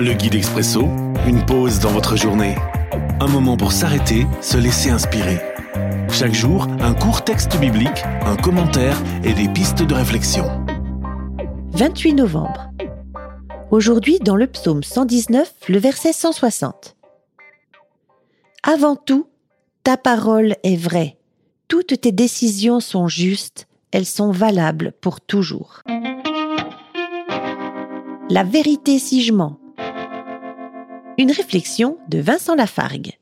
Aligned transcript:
Le 0.00 0.12
guide 0.12 0.36
expresso, 0.36 0.82
une 1.26 1.44
pause 1.44 1.80
dans 1.80 1.90
votre 1.90 2.14
journée. 2.14 2.54
Un 3.18 3.26
moment 3.26 3.56
pour 3.56 3.72
s'arrêter, 3.72 4.28
se 4.40 4.56
laisser 4.56 4.90
inspirer. 4.90 5.40
Chaque 6.08 6.34
jour, 6.34 6.68
un 6.78 6.94
court 6.94 7.24
texte 7.24 7.58
biblique, 7.58 8.04
un 8.24 8.36
commentaire 8.36 8.96
et 9.24 9.32
des 9.32 9.48
pistes 9.48 9.82
de 9.82 9.94
réflexion. 9.94 10.44
28 11.72 12.14
novembre. 12.14 12.70
Aujourd'hui, 13.72 14.20
dans 14.20 14.36
le 14.36 14.46
psaume 14.46 14.84
119, 14.84 15.52
le 15.68 15.78
verset 15.80 16.12
160. 16.12 16.94
Avant 18.62 18.94
tout, 18.94 19.26
ta 19.82 19.96
parole 19.96 20.54
est 20.62 20.76
vraie. 20.76 21.16
Toutes 21.66 22.00
tes 22.00 22.12
décisions 22.12 22.78
sont 22.78 23.08
justes, 23.08 23.66
elles 23.90 24.06
sont 24.06 24.30
valables 24.30 24.92
pour 25.00 25.20
toujours. 25.20 25.82
La 28.30 28.44
vérité 28.44 29.00
si 29.00 29.24
je 29.24 29.32
mens. 29.32 29.58
Une 31.18 31.32
réflexion 31.32 31.98
de 32.06 32.20
Vincent 32.20 32.54
Lafargue. 32.54 33.18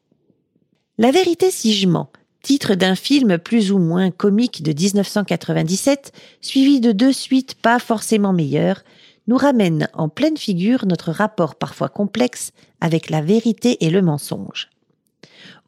La 0.98 1.10
vérité 1.10 1.50
si 1.50 1.72
je 1.72 1.88
mens, 1.88 2.10
titre 2.42 2.74
d'un 2.74 2.94
film 2.94 3.38
plus 3.38 3.72
ou 3.72 3.78
moins 3.78 4.10
comique 4.10 4.62
de 4.62 4.74
1997, 4.74 6.12
suivi 6.42 6.80
de 6.80 6.92
deux 6.92 7.14
suites 7.14 7.54
pas 7.54 7.78
forcément 7.78 8.34
meilleures, 8.34 8.82
nous 9.28 9.38
ramène 9.38 9.88
en 9.94 10.10
pleine 10.10 10.36
figure 10.36 10.84
notre 10.84 11.10
rapport 11.10 11.54
parfois 11.54 11.88
complexe 11.88 12.52
avec 12.82 13.08
la 13.08 13.22
vérité 13.22 13.82
et 13.82 13.88
le 13.88 14.02
mensonge. 14.02 14.68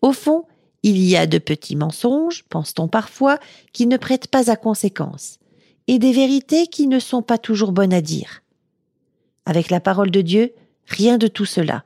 Au 0.03 0.13
fond, 0.13 0.45
il 0.83 0.99
y 0.99 1.17
a 1.17 1.27
de 1.27 1.39
petits 1.39 1.77
mensonges, 1.77 2.45
pense-t-on 2.51 2.89
parfois, 2.89 3.39
qui 3.73 3.87
ne 3.87 3.97
prêtent 3.97 4.29
pas 4.29 4.51
à 4.51 4.57
conséquence, 4.57 5.39
et 5.87 5.99
des 5.99 6.13
vérités 6.13 6.67
qui 6.67 6.89
ne 6.89 6.99
sont 6.99 7.23
pas 7.23 7.39
toujours 7.39 7.73
bonnes 7.73 7.95
à 7.95 8.03
dire. 8.03 8.43
Avec 9.47 9.71
la 9.71 9.81
parole 9.81 10.11
de 10.11 10.21
Dieu, 10.21 10.53
rien 10.89 11.17
de 11.17 11.27
tout 11.27 11.47
cela. 11.47 11.85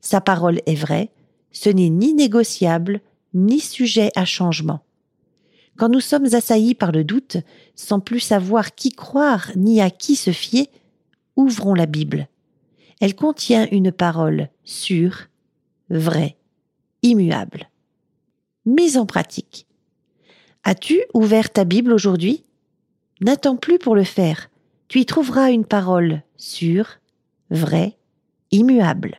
Sa 0.00 0.20
parole 0.20 0.60
est 0.66 0.74
vraie, 0.74 1.10
ce 1.52 1.68
n'est 1.68 1.90
ni 1.90 2.14
négociable, 2.14 3.00
ni 3.34 3.60
sujet 3.60 4.10
à 4.14 4.24
changement. 4.24 4.80
Quand 5.76 5.88
nous 5.88 6.00
sommes 6.00 6.34
assaillis 6.34 6.74
par 6.74 6.92
le 6.92 7.04
doute, 7.04 7.36
sans 7.74 8.00
plus 8.00 8.20
savoir 8.20 8.74
qui 8.74 8.90
croire 8.90 9.52
ni 9.54 9.80
à 9.80 9.90
qui 9.90 10.16
se 10.16 10.32
fier, 10.32 10.66
ouvrons 11.36 11.74
la 11.74 11.86
Bible. 11.86 12.28
Elle 13.00 13.14
contient 13.14 13.68
une 13.70 13.92
parole 13.92 14.48
sûre, 14.64 15.28
vraie, 15.88 16.36
immuable. 17.02 17.68
Mise 18.66 18.96
en 18.96 19.06
pratique. 19.06 19.66
As-tu 20.64 21.00
ouvert 21.14 21.52
ta 21.52 21.64
Bible 21.64 21.92
aujourd'hui? 21.92 22.42
N'attends 23.20 23.56
plus 23.56 23.78
pour 23.78 23.94
le 23.94 24.04
faire. 24.04 24.50
Tu 24.88 25.00
y 25.00 25.06
trouveras 25.06 25.50
une 25.52 25.64
parole 25.64 26.22
sûre, 26.36 26.98
vraie, 27.50 27.96
immuable. 28.50 29.18